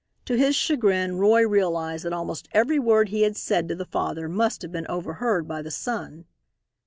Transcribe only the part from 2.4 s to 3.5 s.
every word he had